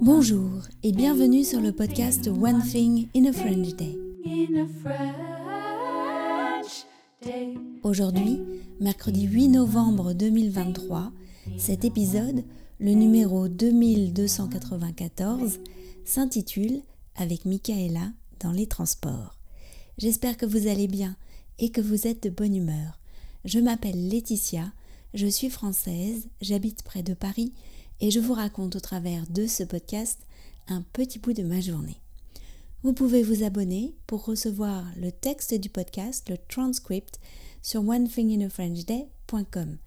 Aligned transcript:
Bonjour 0.00 0.50
et 0.82 0.92
bienvenue 0.92 1.44
sur 1.44 1.60
le 1.60 1.72
podcast 1.72 2.28
One 2.28 2.62
Thing 2.62 3.08
in 3.14 3.26
a 3.26 3.32
French 3.32 3.74
Day. 3.76 3.98
Aujourd'hui, 7.82 8.40
mercredi 8.80 9.22
8 9.22 9.48
novembre 9.48 10.12
2023, 10.12 11.12
cet 11.56 11.84
épisode, 11.84 12.44
le 12.80 12.92
numéro 12.92 13.48
2294, 13.48 15.60
s'intitule 16.04 16.82
Avec 17.16 17.44
Michaela 17.44 18.12
dans 18.40 18.52
les 18.52 18.66
transports. 18.66 19.38
J'espère 19.98 20.36
que 20.36 20.46
vous 20.46 20.66
allez 20.66 20.88
bien 20.88 21.16
et 21.58 21.70
que 21.70 21.80
vous 21.80 22.06
êtes 22.06 22.24
de 22.24 22.30
bonne 22.30 22.56
humeur. 22.56 22.98
Je 23.44 23.58
m'appelle 23.58 24.08
Laetitia, 24.08 24.72
je 25.14 25.26
suis 25.28 25.48
française, 25.48 26.28
j'habite 26.40 26.82
près 26.82 27.04
de 27.04 27.14
Paris 27.14 27.52
et 28.00 28.10
je 28.10 28.18
vous 28.18 28.34
raconte 28.34 28.74
au 28.74 28.80
travers 28.80 29.24
de 29.30 29.46
ce 29.46 29.62
podcast 29.62 30.18
un 30.66 30.82
petit 30.92 31.20
bout 31.20 31.32
de 31.32 31.44
ma 31.44 31.60
journée. 31.60 32.00
Vous 32.82 32.92
pouvez 32.92 33.22
vous 33.22 33.44
abonner 33.44 33.94
pour 34.08 34.24
recevoir 34.24 34.84
le 34.96 35.12
texte 35.12 35.54
du 35.54 35.68
podcast, 35.68 36.28
le 36.28 36.36
transcript, 36.36 37.20
sur 37.62 37.88
onethinginafrenchday.com. 37.88 39.78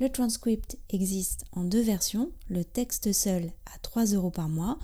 Le 0.00 0.08
transcript 0.08 0.78
existe 0.90 1.44
en 1.52 1.64
deux 1.64 1.82
versions, 1.82 2.30
le 2.48 2.64
texte 2.64 3.12
seul 3.12 3.50
à 3.74 3.78
3 3.82 4.04
euros 4.14 4.30
par 4.30 4.48
mois 4.48 4.78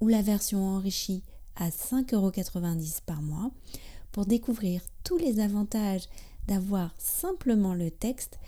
ou 0.00 0.06
la 0.06 0.22
version 0.22 0.64
enrichie 0.64 1.24
à 1.56 1.70
5,90 1.70 2.14
euros 2.14 2.32
par 3.04 3.20
mois. 3.20 3.50
Pour 4.12 4.26
découvrir 4.26 4.80
tous 5.02 5.18
les 5.18 5.40
avantages 5.40 6.08
d'avoir 6.46 6.94
simplement 6.98 7.74
le 7.74 7.90
texte 7.90 8.38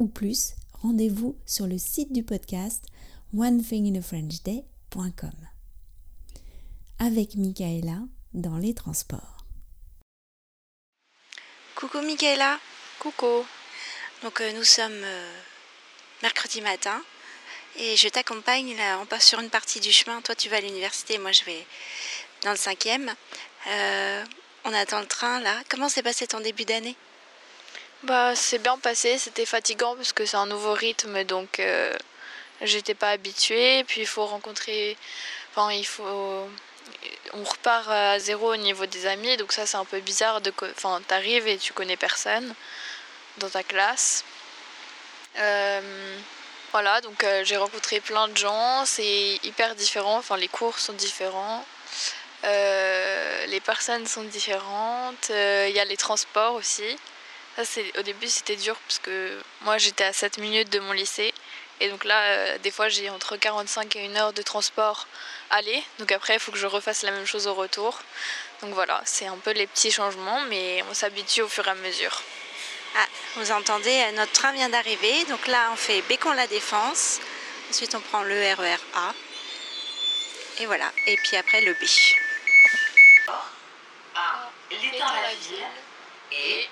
ou 0.00 0.08
plus, 0.08 0.54
rendez-vous 0.82 1.38
sur 1.46 1.68
le 1.68 1.78
site 1.78 2.12
du 2.12 2.24
podcast 2.24 2.86
onethinginafrenchday.com. 3.36 5.30
Avec 6.98 7.36
Michaela 7.36 8.00
dans 8.32 8.56
les 8.56 8.74
transports. 8.74 9.46
Coucou 11.76 12.00
Michaela. 12.00 12.58
Coucou. 12.98 13.44
Donc 14.22 14.40
euh, 14.40 14.52
nous 14.54 14.64
sommes 14.64 14.90
euh, 15.04 15.40
mercredi 16.22 16.60
matin 16.62 17.00
et 17.78 17.96
je 17.96 18.08
t'accompagne. 18.08 18.76
Là, 18.76 18.98
on 19.00 19.06
passe 19.06 19.26
sur 19.26 19.38
une 19.40 19.50
partie 19.50 19.80
du 19.80 19.92
chemin. 19.92 20.20
Toi, 20.22 20.34
tu 20.34 20.48
vas 20.48 20.56
à 20.56 20.60
l'université, 20.60 21.18
moi, 21.18 21.32
je 21.32 21.44
vais 21.44 21.66
dans 22.42 22.50
le 22.50 22.56
cinquième. 22.56 23.14
Euh, 23.68 24.24
on 24.64 24.72
attend 24.72 25.00
le 25.00 25.06
train 25.06 25.40
là. 25.40 25.62
Comment 25.68 25.88
s'est 25.88 26.02
passé 26.02 26.26
ton 26.26 26.40
début 26.40 26.64
d'année? 26.64 26.96
Bah, 28.04 28.34
c'est 28.34 28.58
bien 28.58 28.78
passé. 28.78 29.18
C'était 29.18 29.46
fatigant 29.46 29.94
parce 29.96 30.12
que 30.12 30.24
c'est 30.24 30.36
un 30.36 30.46
nouveau 30.46 30.72
rythme, 30.72 31.24
donc 31.24 31.60
euh, 31.60 31.94
j'étais 32.62 32.94
pas 32.94 33.10
habituée. 33.10 33.84
Puis 33.84 34.02
il 34.02 34.06
faut 34.06 34.24
rencontrer. 34.26 34.96
Enfin, 35.50 35.72
il 35.72 35.86
faut. 35.86 36.48
On 37.32 37.44
repart 37.44 37.88
à 37.88 38.18
zéro 38.18 38.52
au 38.52 38.56
niveau 38.56 38.86
des 38.86 39.06
amis, 39.06 39.36
donc 39.36 39.52
ça 39.52 39.66
c'est 39.66 39.76
un 39.76 39.84
peu 39.84 40.00
bizarre. 40.00 40.40
De... 40.40 40.52
Enfin, 40.76 41.00
t'arrives 41.06 41.46
et 41.46 41.58
tu 41.58 41.72
connais 41.72 41.96
personne 41.96 42.54
dans 43.38 43.50
ta 43.50 43.62
classe. 43.62 44.24
Euh, 45.38 46.18
voilà, 46.72 47.00
donc 47.00 47.22
euh, 47.24 47.44
j'ai 47.44 47.56
rencontré 47.56 48.00
plein 48.00 48.28
de 48.28 48.36
gens, 48.36 48.84
c'est 48.84 49.38
hyper 49.44 49.74
différent, 49.74 50.18
enfin 50.18 50.36
les 50.36 50.48
cours 50.48 50.78
sont 50.78 50.92
différents, 50.92 51.64
les 52.44 53.60
personnes 53.64 54.06
sont 54.06 54.24
différentes, 54.24 55.30
il 55.30 55.72
y 55.72 55.80
a 55.80 55.84
les 55.84 55.96
transports 55.96 56.54
aussi. 56.54 56.96
Ça, 57.56 57.64
c'est, 57.64 57.98
au 57.98 58.02
début 58.02 58.28
c'était 58.28 58.56
dur 58.56 58.76
parce 58.86 58.98
que 59.00 59.40
moi 59.62 59.76
j'étais 59.78 60.04
à 60.04 60.12
7 60.12 60.38
minutes 60.38 60.70
de 60.70 60.78
mon 60.78 60.92
lycée 60.92 61.34
et 61.80 61.88
donc 61.88 62.04
là 62.04 62.22
euh, 62.22 62.58
des 62.58 62.70
fois 62.70 62.88
j'ai 62.88 63.10
entre 63.10 63.36
45 63.36 63.96
et 63.96 64.06
1 64.06 64.16
heure 64.16 64.32
de 64.32 64.42
transport 64.42 65.06
aller, 65.50 65.82
donc 65.98 66.12
après 66.12 66.34
il 66.34 66.40
faut 66.40 66.52
que 66.52 66.58
je 66.58 66.66
refasse 66.66 67.02
la 67.02 67.10
même 67.10 67.26
chose 67.26 67.46
au 67.46 67.54
retour. 67.54 68.00
Donc 68.62 68.72
voilà, 68.74 69.00
c'est 69.04 69.26
un 69.26 69.36
peu 69.36 69.50
les 69.50 69.66
petits 69.66 69.90
changements 69.90 70.40
mais 70.48 70.82
on 70.90 70.94
s'habitue 70.94 71.42
au 71.42 71.48
fur 71.48 71.66
et 71.66 71.70
à 71.70 71.74
mesure. 71.74 72.22
Ah, 72.96 73.06
vous 73.36 73.52
entendez, 73.52 74.04
euh, 74.08 74.12
notre 74.12 74.32
train 74.32 74.52
vient 74.52 74.68
d'arriver. 74.68 75.24
Donc 75.26 75.46
là, 75.46 75.70
on 75.72 75.76
fait 75.76 76.02
Bécon-la 76.02 76.46
Défense. 76.48 77.20
Ensuite, 77.70 77.94
on 77.94 78.00
prend 78.00 78.22
le 78.24 78.34
RER 78.54 78.76
A. 78.94 79.14
Et 80.58 80.66
voilà. 80.66 80.90
Et 81.06 81.16
puis 81.16 81.36
après, 81.36 81.60
le 81.60 81.72
B. 81.74 81.84
A. 83.28 84.50
La 84.72 85.34
ville 85.34 85.64
et 86.32 86.68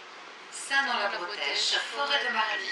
Saint-dans-la-Bretèche, 0.69 1.79
forêt 1.95 2.25
de 2.29 2.33
Marly. 2.33 2.69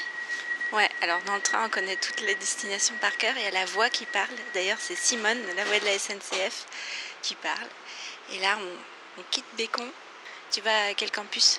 Ouais, 0.73 0.91
alors 1.01 1.23
dans 1.23 1.37
le 1.37 1.41
train, 1.41 1.65
on 1.65 1.71
connaît 1.71 1.97
toutes 1.97 2.21
les 2.21 2.34
destinations 2.34 2.95
par 3.01 3.17
cœur. 3.17 3.33
Il 3.37 3.43
y 3.43 3.47
a 3.47 3.51
la 3.53 3.65
voix 3.65 3.89
qui 3.89 4.05
parle. 4.05 4.34
D'ailleurs, 4.53 4.77
c'est 4.79 4.97
Simone, 4.97 5.41
la 5.57 5.65
voix 5.65 5.79
de 5.79 5.84
la 5.87 5.99
SNCF, 5.99 6.67
qui 7.23 7.35
parle. 7.37 7.69
Et 8.33 8.39
là, 8.41 8.59
on, 8.61 9.21
on 9.21 9.25
quitte 9.31 9.47
Bécon. 9.56 9.89
Tu 10.51 10.61
vas 10.61 10.89
à 10.89 10.95
quel 10.95 11.11
campus? 11.11 11.59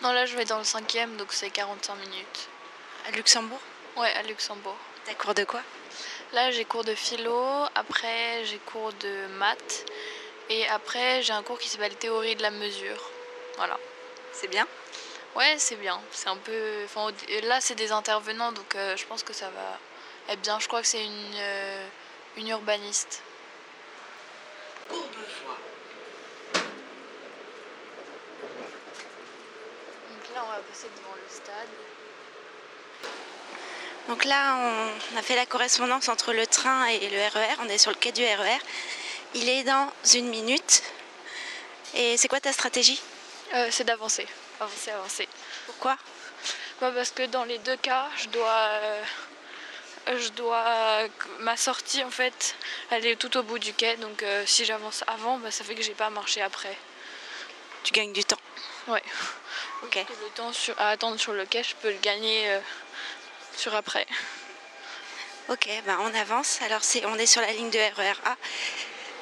Non, 0.00 0.12
là 0.12 0.24
je 0.24 0.36
vais 0.36 0.46
dans 0.46 0.56
le 0.58 0.64
cinquième, 0.64 1.16
donc 1.16 1.32
c'est 1.32 1.50
45 1.50 1.96
minutes. 1.96 2.48
À 3.06 3.10
Luxembourg? 3.10 3.60
Ouais, 3.96 4.12
à 4.14 4.22
Luxembourg. 4.22 4.78
T'as 5.04 5.14
cours 5.14 5.34
de 5.34 5.44
quoi? 5.44 5.60
Là, 6.32 6.50
j'ai 6.50 6.64
cours 6.64 6.84
de 6.84 6.94
philo, 6.94 7.64
après 7.74 8.44
j'ai 8.46 8.58
cours 8.58 8.92
de 8.94 9.26
maths, 9.38 9.84
et 10.48 10.66
après 10.68 11.22
j'ai 11.22 11.32
un 11.34 11.42
cours 11.42 11.58
qui 11.58 11.68
s'appelle 11.68 11.94
théorie 11.96 12.36
de 12.36 12.42
la 12.42 12.50
mesure. 12.50 13.10
Voilà. 13.56 13.78
C'est 14.32 14.48
bien? 14.48 14.66
Ouais, 15.34 15.56
c'est 15.58 15.76
bien. 15.76 16.00
C'est 16.12 16.28
un 16.28 16.36
peu. 16.36 16.84
Enfin, 16.84 17.10
là, 17.42 17.60
c'est 17.60 17.74
des 17.74 17.90
intervenants, 17.90 18.52
donc 18.52 18.74
euh, 18.76 18.96
je 18.96 19.04
pense 19.06 19.24
que 19.24 19.32
ça 19.32 19.50
va 19.50 19.78
être 20.32 20.40
bien. 20.40 20.60
Je 20.60 20.68
crois 20.68 20.80
que 20.80 20.86
c'est 20.86 21.04
une, 21.04 21.34
euh, 21.36 21.86
une 22.36 22.48
urbaniste. 22.48 23.20
Donc 24.90 25.00
là, 30.34 30.44
on 30.44 30.50
va 30.50 30.58
passer 30.58 30.86
devant 30.96 31.14
le 31.16 31.28
stade. 31.28 31.68
Donc 34.08 34.24
là, 34.24 34.56
on 34.56 35.16
a 35.16 35.22
fait 35.22 35.34
la 35.34 35.46
correspondance 35.46 36.08
entre 36.08 36.32
le 36.32 36.46
train 36.46 36.86
et 36.86 37.08
le 37.10 37.18
RER. 37.28 37.56
On 37.60 37.68
est 37.68 37.78
sur 37.78 37.90
le 37.90 37.96
quai 37.96 38.12
du 38.12 38.22
RER. 38.22 38.58
Il 39.34 39.48
est 39.48 39.64
dans 39.64 39.90
une 40.14 40.28
minute. 40.28 40.82
Et 41.94 42.16
c'est 42.16 42.28
quoi 42.28 42.40
ta 42.40 42.52
stratégie? 42.52 43.02
Euh, 43.54 43.68
c'est 43.70 43.84
d'avancer. 43.84 44.28
Avancer, 44.64 44.90
avancer. 44.92 45.28
Pourquoi? 45.66 45.96
Bah, 46.80 46.90
parce 46.94 47.10
que 47.10 47.24
dans 47.26 47.44
les 47.44 47.58
deux 47.58 47.76
cas, 47.76 48.08
je 48.16 48.28
dois. 48.28 48.48
euh, 48.48 49.02
je 50.18 50.28
dois. 50.30 51.08
Ma 51.40 51.56
sortie, 51.56 52.02
en 52.02 52.10
fait, 52.10 52.56
elle 52.90 53.06
est 53.06 53.16
tout 53.16 53.36
au 53.36 53.42
bout 53.42 53.58
du 53.58 53.72
quai. 53.74 53.96
Donc 53.96 54.22
euh, 54.22 54.44
si 54.46 54.64
j'avance 54.64 55.04
avant, 55.06 55.38
bah, 55.38 55.50
ça 55.50 55.64
fait 55.64 55.74
que 55.74 55.82
j'ai 55.82 55.94
pas 55.94 56.06
à 56.06 56.10
marcher 56.10 56.40
après. 56.42 56.76
Tu 57.82 57.92
gagnes 57.92 58.12
du 58.12 58.24
temps. 58.24 58.38
Ouais. 58.88 59.02
Ok. 59.82 59.96
Le 59.96 60.28
temps 60.34 60.52
sur- 60.52 60.78
à 60.80 60.88
attendre 60.90 61.18
sur 61.20 61.32
le 61.32 61.44
quai, 61.44 61.62
je 61.62 61.74
peux 61.76 61.90
le 61.90 61.98
gagner 61.98 62.50
euh, 62.50 62.60
sur 63.56 63.74
après. 63.74 64.06
Ok, 65.48 65.68
ben 65.84 65.98
on 66.00 66.14
avance. 66.14 66.60
Alors 66.62 66.82
c'est, 66.82 67.04
on 67.04 67.16
est 67.16 67.26
sur 67.26 67.42
la 67.42 67.52
ligne 67.52 67.68
de 67.70 67.78
RER 67.78 68.14
A. 68.24 68.36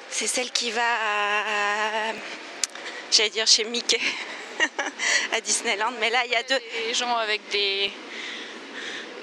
C'est 0.08 0.28
celle 0.28 0.52
qui 0.52 0.70
va 0.70 0.82
à, 0.84 2.12
j'allais 3.10 3.30
dire 3.30 3.46
chez 3.48 3.64
Mickey, 3.64 4.00
à 5.32 5.40
Disneyland. 5.40 5.92
Mais 6.00 6.10
là, 6.10 6.24
il 6.24 6.32
y 6.32 6.36
a 6.36 6.42
deux. 6.42 6.60
Des 6.86 6.94
gens 6.94 7.16
avec 7.16 7.40
des. 7.50 7.92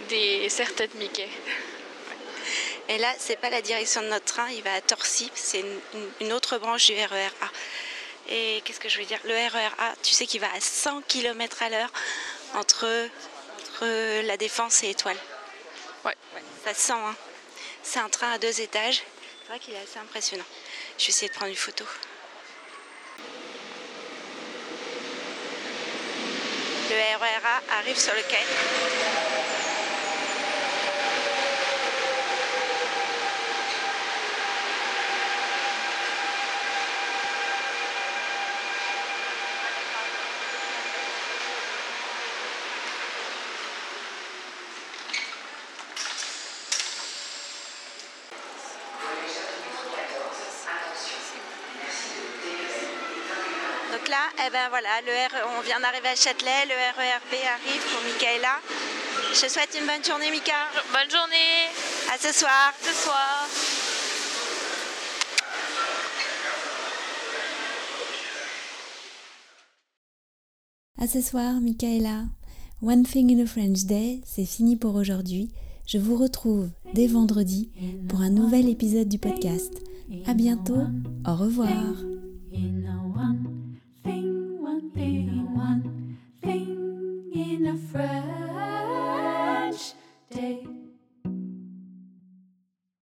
des 0.10 0.50
serre-têtes 0.50 0.96
Mickey. 0.96 1.30
Et 2.90 2.98
là, 2.98 3.14
c'est 3.20 3.36
pas 3.36 3.52
la 3.52 3.62
direction 3.62 4.02
de 4.02 4.08
notre 4.08 4.26
train. 4.26 4.50
Il 4.50 4.64
va 4.64 4.74
à 4.74 4.82
Torcy. 4.82 5.32
C'est 5.36 5.64
une, 6.20 6.34
autre 6.34 6.58
branche 6.58 6.88
du 6.88 6.94
RER 6.94 7.30
A. 7.42 7.50
Et 8.30 8.62
qu'est-ce 8.66 8.80
que 8.80 8.90
je 8.90 8.98
veux 8.98 9.06
dire? 9.06 9.20
Le 9.26 9.34
RER 9.34 9.70
A, 9.78 9.94
tu 10.02 10.14
sais 10.14 10.26
qu'il 10.26 10.42
va 10.42 10.52
à 10.54 10.60
100 10.60 11.02
km 11.04 11.62
à 11.62 11.70
l'heure 11.70 11.92
entre, 12.56 12.88
entre 13.60 14.22
la 14.22 14.38
Défense 14.38 14.84
et 14.84 14.90
Étoile. 14.90 15.18
Ouais. 16.04 16.16
Ça 16.66 16.74
se 16.74 16.82
sent, 16.82 16.94
hein. 16.94 17.16
C'est 17.84 18.00
un 18.00 18.10
train 18.10 18.32
à 18.32 18.38
deux 18.38 18.60
étages. 18.62 19.04
C'est 19.44 19.50
vrai 19.50 19.60
qu'il 19.60 19.74
est 19.74 19.80
assez 19.80 20.00
impressionnant. 20.00 20.46
Je 20.98 21.06
vais 21.06 21.10
essayer 21.10 21.30
de 21.30 21.34
prendre 21.34 21.52
une 21.52 21.58
photo. 21.58 21.86
Le 26.90 26.96
RER 26.96 27.46
A 27.46 27.78
arrive 27.78 28.00
sur 28.00 28.16
le 28.16 28.24
quai. 28.24 29.39
Donc 54.00 54.08
là, 54.08 54.32
eh 54.48 54.50
ben 54.50 54.70
voilà, 54.70 55.02
le 55.06 55.12
R- 55.12 55.44
on 55.58 55.62
vient 55.62 55.80
d'arriver 55.82 56.08
à 56.08 56.16
Châtelet, 56.16 56.66
le 56.68 56.74
RERB 56.96 57.34
arrive 57.52 57.84
pour 57.92 58.02
Michaela. 58.08 58.56
Je 59.34 59.42
te 59.42 59.50
souhaite 59.52 59.76
une 59.78 59.86
bonne 59.86 60.04
journée, 60.06 60.32
Mika. 60.32 60.56
Bonne 60.94 61.12
journée 61.12 61.68
À 62.14 62.18
ce 62.18 62.32
soir. 62.32 62.72
Ce 62.82 62.94
soir. 62.94 63.46
À 70.98 71.08
ce 71.08 71.22
soir, 71.22 71.62
Michaela. 71.62 72.26
One 72.82 73.04
Thing 73.04 73.32
in 73.38 73.44
a 73.44 73.46
French 73.46 73.84
Day, 73.86 74.22
c'est 74.26 74.46
fini 74.46 74.76
pour 74.76 74.96
aujourd'hui. 74.96 75.50
Je 75.86 75.98
vous 75.98 76.16
retrouve 76.16 76.70
dès 76.94 77.08
vendredi 77.08 77.72
pour 78.08 78.22
un 78.22 78.30
nouvel 78.30 78.70
épisode 78.70 79.10
du 79.10 79.18
podcast. 79.20 79.74
À 80.26 80.34
bientôt. 80.34 80.84
Au 81.28 81.36
revoir. 81.36 81.94